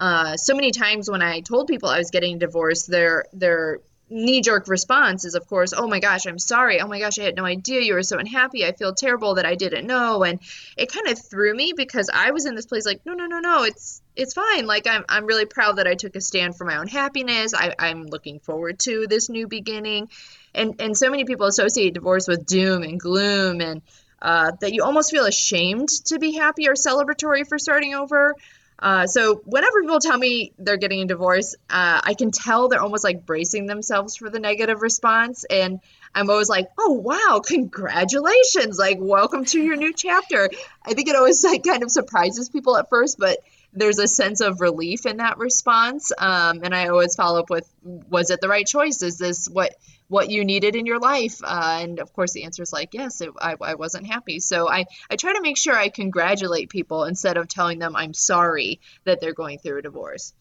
[0.00, 4.40] Uh, so many times when I told people I was getting divorced, their their knee
[4.40, 6.80] jerk response is, of course, oh my gosh, I'm sorry.
[6.80, 8.64] Oh my gosh, I had no idea you were so unhappy.
[8.64, 10.24] I feel terrible that I didn't know.
[10.24, 10.40] And
[10.76, 13.40] it kind of threw me because I was in this place like, no, no, no,
[13.40, 14.66] no, it's it's fine.
[14.66, 17.54] Like I'm I'm really proud that I took a stand for my own happiness.
[17.54, 20.08] I, I'm looking forward to this new beginning.
[20.54, 23.82] And and so many people associate divorce with doom and gloom and
[24.20, 28.34] uh, that you almost feel ashamed to be happy or celebratory for starting over.
[28.78, 32.80] Uh, so whenever people tell me they're getting a divorce, uh, I can tell they're
[32.80, 35.44] almost like bracing themselves for the negative response.
[35.44, 35.80] And
[36.14, 38.78] I'm always like, oh, wow, congratulations.
[38.78, 40.48] Like, welcome to your new chapter.
[40.84, 43.38] I think it always like kind of surprises people at first, but
[43.72, 46.12] there's a sense of relief in that response.
[46.16, 49.02] Um, and I always follow up with, was it the right choice?
[49.02, 49.74] Is this what
[50.08, 51.40] what you needed in your life?
[51.42, 54.40] Uh, and of course, the answer is like, yes, it, I, I wasn't happy.
[54.40, 58.14] So I, I try to make sure I congratulate people instead of telling them I'm
[58.14, 60.32] sorry that they're going through a divorce.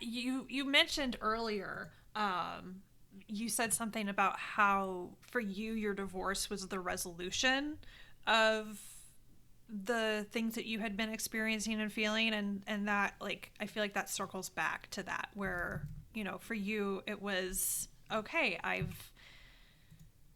[0.00, 2.76] You you mentioned earlier um,
[3.28, 7.78] you said something about how for you your divorce was the resolution
[8.26, 8.80] of
[9.68, 13.82] the things that you had been experiencing and feeling and and that like I feel
[13.82, 19.12] like that circles back to that where you know for you it was okay I've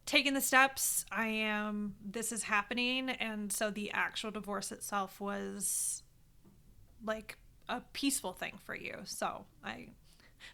[0.09, 3.11] taken the steps I am this is happening.
[3.11, 6.03] And so the actual divorce itself was
[7.05, 7.37] like
[7.69, 8.97] a peaceful thing for you.
[9.05, 9.88] So I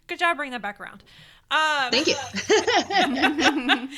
[0.07, 1.03] good job bringing that back around.
[1.49, 2.15] Um, thank you.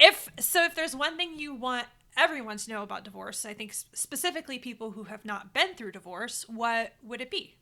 [0.00, 3.72] If so if there's one thing you want everyone to know about divorce, I think
[3.72, 7.56] specifically people who have not been through divorce, what would it be?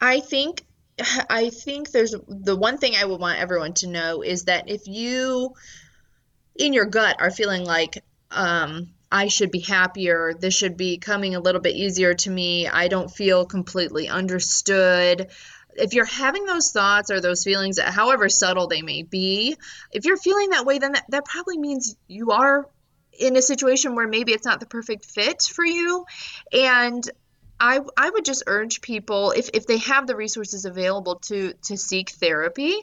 [0.00, 0.64] I think
[1.30, 4.86] I think there's the one thing I would want everyone to know is that if
[4.86, 5.54] you
[6.56, 11.34] in your gut are feeling like um, I should be happier, this should be coming
[11.34, 15.28] a little bit easier to me, I don't feel completely understood.
[15.76, 19.56] If you're having those thoughts or those feelings, however subtle they may be,
[19.92, 22.68] if you're feeling that way, then that, that probably means you are
[23.18, 26.04] in a situation where maybe it's not the perfect fit for you
[26.52, 27.08] and
[27.58, 31.76] I, I would just urge people if, if they have the resources available to to
[31.76, 32.74] seek therapy.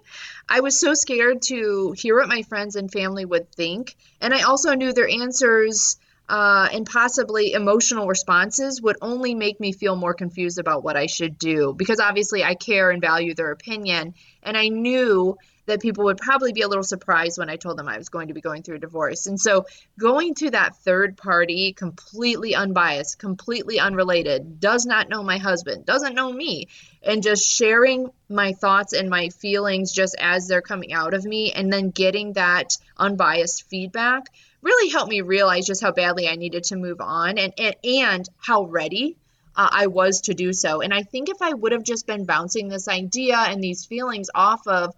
[0.47, 4.41] I was so scared to hear what my friends and family would think, and I
[4.41, 5.97] also knew their answers
[6.31, 11.07] uh, and possibly emotional responses would only make me feel more confused about what I
[11.07, 14.13] should do because obviously I care and value their opinion.
[14.41, 17.87] And I knew that people would probably be a little surprised when I told them
[17.87, 19.27] I was going to be going through a divorce.
[19.27, 19.65] And so
[19.99, 26.15] going to that third party, completely unbiased, completely unrelated, does not know my husband, doesn't
[26.15, 26.67] know me,
[27.03, 31.51] and just sharing my thoughts and my feelings just as they're coming out of me,
[31.51, 34.27] and then getting that unbiased feedback
[34.61, 38.29] really helped me realize just how badly I needed to move on and and, and
[38.37, 39.17] how ready
[39.55, 40.81] uh, I was to do so.
[40.81, 44.29] And I think if I would have just been bouncing this idea and these feelings
[44.33, 44.93] off of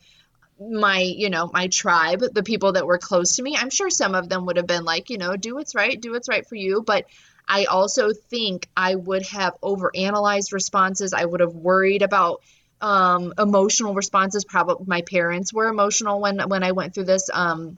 [0.72, 4.16] my you know my tribe the people that were close to me i'm sure some
[4.16, 6.56] of them would have been like you know do what's right do what's right for
[6.56, 6.82] you.
[6.82, 7.06] But
[7.48, 11.14] i also think i would have overanalyzed responses.
[11.14, 12.42] I would have worried about
[12.82, 14.44] um, emotional responses.
[14.44, 17.78] Probably my parents were emotional when when i went through this um,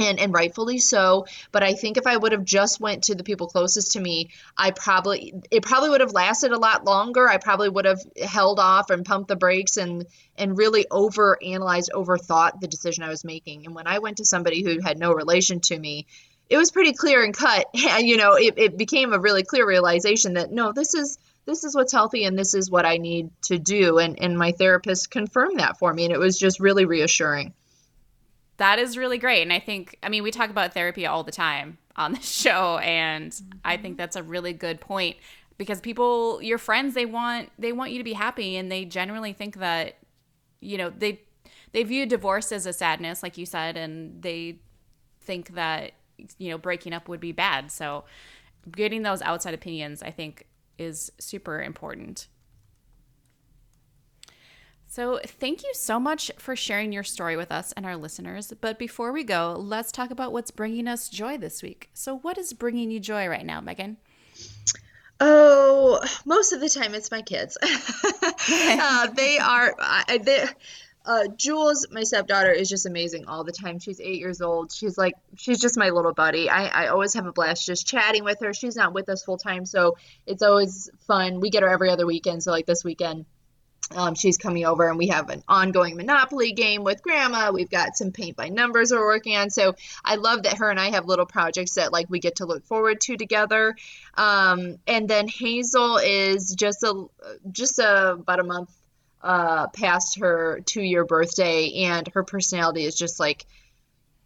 [0.00, 3.24] and and rightfully so but i think if i would have just went to the
[3.24, 7.28] people closest to me i probably it probably would have lasted a lot longer.
[7.28, 11.90] I probably would have held off and pumped the brakes and and really over analyzed
[11.94, 13.66] overthought the decision i was making.
[13.66, 16.06] And when i went to somebody who had no relation to me
[16.48, 17.66] it was pretty clear and cut.
[18.00, 21.74] You know it, it became a really clear realization that no this is this is
[21.74, 23.98] what's healthy and this is what i need to do.
[23.98, 26.04] And and my therapist confirmed that for me.
[26.04, 27.54] And it was just really reassuring
[28.60, 29.40] that is really great.
[29.40, 32.78] And I think, I mean, we talk about therapy all the time on the show,
[32.78, 33.58] and mm-hmm.
[33.64, 35.16] I think that's a really good point
[35.56, 39.32] because people, your friends, they want they want you to be happy, and they generally
[39.32, 39.96] think that,
[40.60, 41.22] you know, they
[41.72, 44.58] they view divorce as a sadness, like you said, and they
[45.22, 45.92] think that
[46.36, 47.72] you know breaking up would be bad.
[47.72, 48.04] So,
[48.70, 50.46] getting those outside opinions, I think,
[50.78, 52.28] is super important.
[54.92, 58.52] So, thank you so much for sharing your story with us and our listeners.
[58.60, 61.90] But before we go, let's talk about what's bringing us joy this week.
[61.94, 63.98] So, what is bringing you joy right now, Megan?
[65.20, 67.56] Oh, most of the time it's my kids.
[67.62, 69.76] uh, they are,
[70.08, 70.44] they,
[71.06, 73.78] uh, Jules, my stepdaughter, is just amazing all the time.
[73.78, 74.72] She's eight years old.
[74.72, 76.50] She's like, she's just my little buddy.
[76.50, 78.52] I, I always have a blast just chatting with her.
[78.52, 81.38] She's not with us full time, so it's always fun.
[81.38, 82.42] We get her every other weekend.
[82.42, 83.26] So, like this weekend,
[83.92, 87.50] um, she's coming over and we have an ongoing Monopoly game with grandma.
[87.52, 89.50] We've got some paint by numbers we're working on.
[89.50, 89.74] So
[90.04, 92.64] I love that her and I have little projects that like we get to look
[92.66, 93.74] forward to together.
[94.14, 97.06] Um, and then Hazel is just a
[97.50, 98.70] just a, about a month
[99.22, 103.44] uh, past her two year birthday, and her personality is just like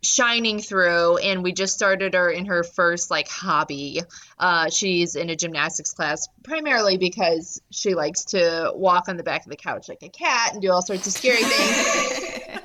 [0.05, 4.03] shining through and we just started her in her first like hobby.
[4.39, 9.45] Uh, she's in a gymnastics class primarily because she likes to walk on the back
[9.45, 12.61] of the couch like a cat and do all sorts of scary things.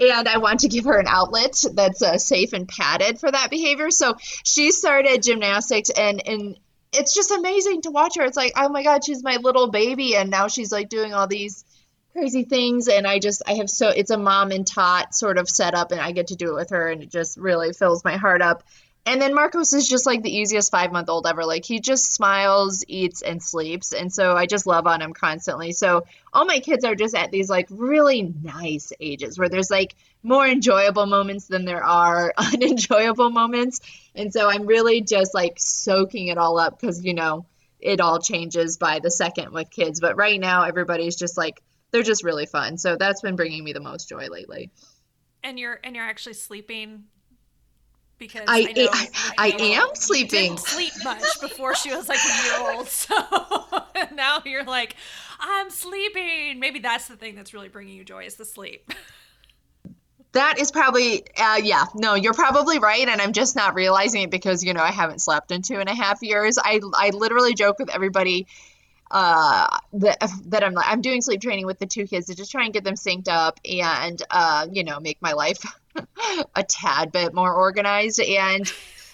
[0.00, 3.50] And i want to give her an outlet that's uh, safe and padded for that
[3.50, 3.90] behavior.
[3.90, 6.58] So she started gymnastics and and
[6.92, 8.24] it's just amazing to watch her.
[8.24, 10.14] It's like oh my god she's my little baby.
[10.14, 11.64] And now she's like doing all these
[12.12, 15.48] crazy things and i just i have so it's a mom and tot sort of
[15.48, 18.16] setup and i get to do it with her and it just really fills my
[18.16, 18.62] heart up.
[19.06, 21.46] And then marcos is just like the easiest five month old ever.
[21.46, 25.72] Like he just smiles eats and sleeps and so i just love on him constantly.
[25.72, 29.94] So all my kids are just at these like really nice ages where there's like
[30.22, 33.80] more enjoyable moments than there are unenjoyable moments.
[34.14, 37.46] And so i'm really just like soaking it all up because you know
[37.80, 40.00] it all changes by the second with kids.
[40.00, 42.78] But right now everybody's just like they're just really fun.
[42.78, 44.70] So that's been bringing me the most joy lately.
[45.42, 47.04] And you're and you're actually sleeping
[48.18, 50.56] because I I, know, I, I am sleeping.
[50.56, 52.88] sleep much before she was like a year old.
[52.98, 53.14] So
[54.14, 54.96] now you're like,
[55.40, 56.58] I'm sleeping.
[56.58, 58.92] Maybe that's the thing that's really bringing you joy is the sleep.
[60.32, 63.08] That is probably, uh, yeah, no, you're probably right.
[63.08, 65.88] And I'm just not realizing it because, you know, I haven't slept in two and
[65.88, 66.58] a half years.
[66.62, 68.46] I, I literally joke with everybody
[69.10, 72.50] uh that that I'm like I'm doing sleep training with the two kids to just
[72.50, 75.58] try and get them synced up and uh you know make my life
[76.54, 78.20] a tad bit more organized.
[78.20, 78.70] And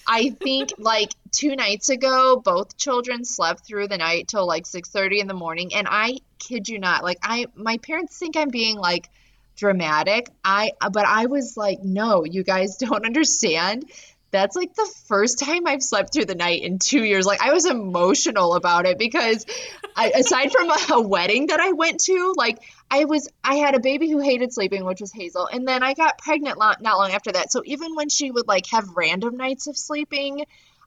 [0.06, 5.20] I think like two nights ago both children slept through the night till like 6:30
[5.20, 5.74] in the morning.
[5.74, 9.08] And I kid you not like I my parents think I'm being like
[9.56, 10.28] dramatic.
[10.44, 13.84] I but I was like no you guys don't understand
[14.34, 17.24] that's like the first time I've slept through the night in two years.
[17.24, 19.46] Like I was emotional about it because
[19.94, 22.58] I, aside from a, a, wedding that I went to, like
[22.90, 25.46] I was, I had a baby who hated sleeping, which was Hazel.
[25.46, 27.52] And then I got pregnant not long after that.
[27.52, 30.44] So even when she would like have random nights of sleeping,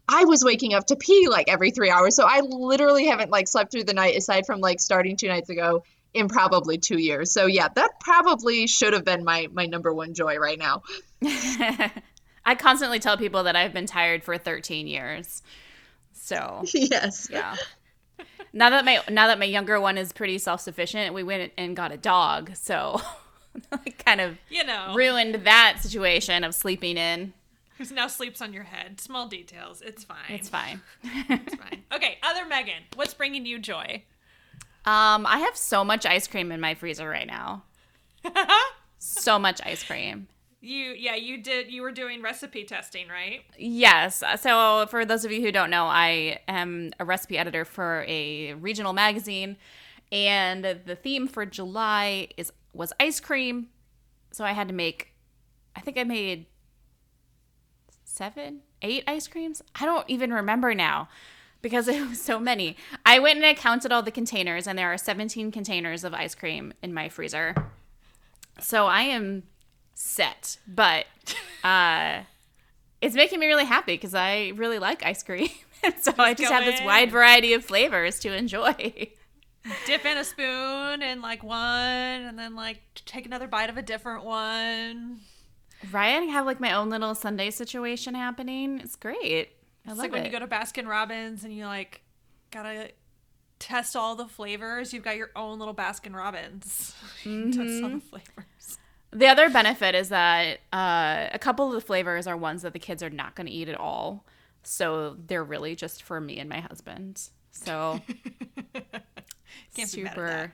[0.09, 2.15] I was waking up to pee like every three hours.
[2.15, 5.49] So I literally haven't like slept through the night aside from like starting two nights
[5.49, 7.32] ago in probably two years.
[7.32, 10.84] So yeah, that probably should have been my my number one joy right now.
[12.48, 15.43] I constantly tell people that I've been tired for 13 years.
[16.14, 17.28] So, yes.
[17.32, 17.56] yeah.
[18.54, 21.91] Now that my now that my younger one is pretty self-sufficient, we went and got
[21.91, 22.56] a dog.
[22.56, 23.02] So,
[23.72, 27.34] I kind of You know, ruined that situation of sleeping in.
[27.78, 29.00] who now sleeps on your head.
[29.02, 29.82] Small details.
[29.82, 30.18] It's fine.
[30.30, 30.82] It's fine.
[31.04, 31.84] It's fine.
[31.93, 34.04] Okay, other Megan, what's bringing you joy?
[34.86, 37.64] Um, I have so much ice cream in my freezer right now.
[39.00, 40.28] so much ice cream.
[40.60, 43.41] You yeah, you did you were doing recipe testing, right?
[43.58, 44.24] Yes.
[44.41, 48.53] So, for those of you who don't know, I am a recipe editor for a
[48.55, 49.58] regional magazine,
[50.12, 53.68] and the theme for July is was ice cream.
[54.32, 55.14] So I had to make.
[55.76, 56.47] I think I made
[58.03, 59.62] seven, eight ice creams.
[59.80, 61.08] I don't even remember now
[61.62, 62.76] because it was so many.
[63.05, 66.34] I went and I counted all the containers, and there are 17 containers of ice
[66.34, 67.53] cream in my freezer.
[68.60, 69.43] So I am
[69.98, 71.06] set, but
[71.64, 72.22] uh,
[73.02, 75.50] it's making me really happy because I really like ice cream.
[75.84, 78.74] And so I just have this wide variety of flavors to enjoy.
[79.86, 83.84] Dip in a spoon and like one and then like take another bite of a
[83.84, 85.20] different one.
[85.91, 86.16] Right?
[86.16, 88.80] I have like my own little sundae situation happening.
[88.80, 89.50] It's great.
[89.86, 92.02] I It's like when you go to Baskin Robbins and you like
[92.50, 92.89] gotta
[93.60, 94.93] test all the flavors.
[94.93, 96.95] You've got your own little Baskin Robbins.
[97.24, 98.80] You test all the flavors.
[99.12, 102.80] The other benefit is that uh, a couple of the flavors are ones that the
[102.80, 104.26] kids are not going to eat at all.
[104.64, 107.30] So they're really just for me and my husband.
[107.51, 108.01] So
[109.76, 110.53] Can't be mad at super.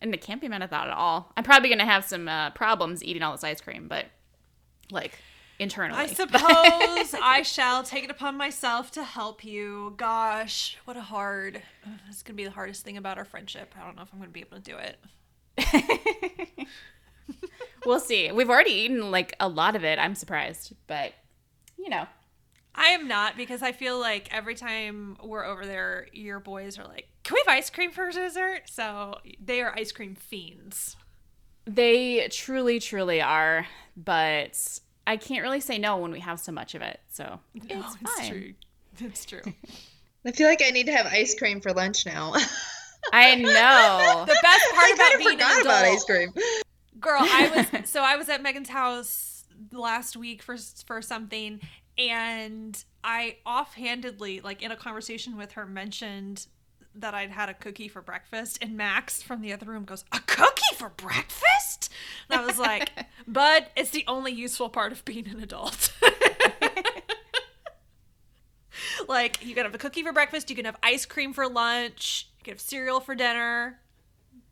[0.00, 1.32] And it can't be mad at that at all.
[1.36, 4.06] I'm probably going to have some uh, problems eating all this ice cream, but
[4.90, 5.18] like
[5.58, 5.98] internally.
[5.98, 9.94] I suppose I shall take it upon myself to help you.
[9.96, 11.62] Gosh, what a hard.
[11.86, 13.74] ugh, It's gonna be the hardest thing about our friendship.
[13.80, 14.98] I don't know if I'm gonna be able to do it.
[17.86, 18.30] we'll see.
[18.32, 19.98] We've already eaten like a lot of it.
[19.98, 21.12] I'm surprised, but
[21.78, 22.06] you know.
[22.74, 26.84] I am not because I feel like every time we're over there, your boys are
[26.86, 30.96] like, "Can we have ice cream for dessert?" So they are ice cream fiends.
[31.66, 33.66] They truly, truly are,
[33.96, 36.98] but I can't really say no when we have so much of it.
[37.08, 37.82] So it's No,
[38.16, 38.30] fine.
[38.30, 38.52] true.
[39.00, 39.42] It's true.
[40.26, 42.32] I feel like I need to have ice cream for lunch now.
[43.12, 44.24] I know.
[44.26, 46.32] The best part I about being forgot an about ice cream.
[47.02, 51.60] Girl i was so i was at megan's house last week for for something
[51.98, 56.46] and i offhandedly like in a conversation with her mentioned
[56.94, 60.20] that i'd had a cookie for breakfast and max from the other room goes a
[60.20, 61.90] cookie for breakfast
[62.30, 62.90] and i was like
[63.28, 65.92] bud it's the only useful part of being an adult
[69.08, 72.28] like you can have a cookie for breakfast you can have ice cream for lunch
[72.38, 73.78] you can have cereal for dinner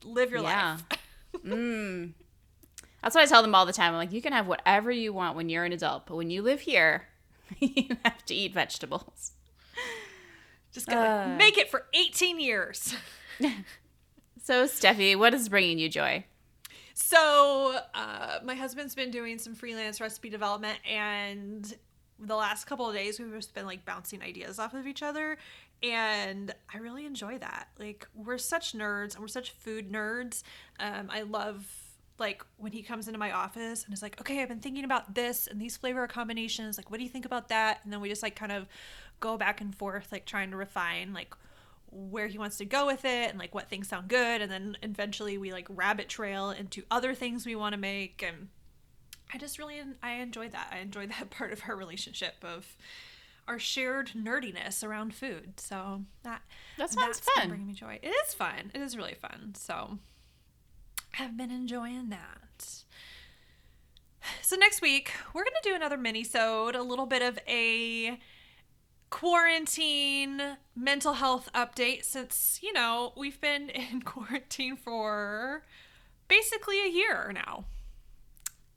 [0.04, 0.72] live your Yeah.
[0.90, 0.98] life
[1.44, 2.12] Mm.
[3.02, 3.92] That's what I tell them all the time.
[3.92, 6.42] I'm like, you can have whatever you want when you're an adult, but when you
[6.42, 7.08] live here,
[7.58, 9.32] you have to eat vegetables.
[10.72, 11.36] Just gotta Uh.
[11.36, 12.94] make it for 18 years.
[14.42, 16.24] So, Steffi, what is bringing you joy?
[16.94, 21.72] So, uh, my husband's been doing some freelance recipe development, and
[22.18, 25.36] the last couple of days we've just been like bouncing ideas off of each other.
[25.82, 27.68] And I really enjoy that.
[27.78, 30.42] Like, we're such nerds and we're such food nerds.
[30.80, 31.66] Um, I love
[32.20, 35.14] like when he comes into my office and is like, okay, I've been thinking about
[35.14, 36.76] this and these flavor combinations.
[36.76, 37.80] Like, what do you think about that?
[37.82, 38.68] And then we just like kind of
[39.18, 41.34] go back and forth, like trying to refine like
[41.92, 44.76] where he wants to go with it and like what things sound good and then
[44.84, 48.46] eventually we like rabbit trail into other things we want to make and
[49.34, 52.76] i just really i enjoy that i enjoy that part of our relationship of
[53.48, 56.42] our shared nerdiness around food so that
[56.78, 57.48] That sounds that's fun.
[57.48, 59.98] bringing me joy it is fun it is really fun so
[61.18, 62.84] i've been enjoying that
[64.42, 68.18] so next week we're gonna do another mini sode a little bit of a
[69.10, 75.64] quarantine mental health update since you know we've been in quarantine for
[76.28, 77.64] basically a year now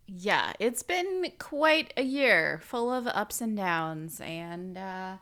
[0.06, 5.18] Yeah, it's been quite a year full of ups and downs, and uh,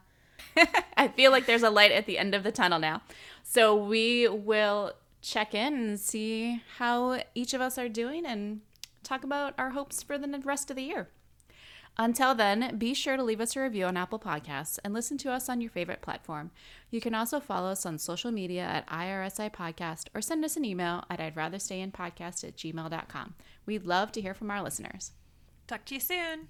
[0.98, 3.02] I feel like there's a light at the end of the tunnel now.
[3.44, 8.62] So we will check in and see how each of us are doing and
[9.04, 11.10] talk about our hopes for the rest of the year.
[11.98, 15.32] Until then, be sure to leave us a review on Apple Podcasts and listen to
[15.32, 16.52] us on your favorite platform.
[16.90, 20.66] You can also follow us on social media at IRSI Podcast or send us an
[20.66, 23.36] email at I'd rather stay in podcast at gmail.com.
[23.66, 25.12] We'd love to hear from our listeners.
[25.68, 26.48] talk to you soon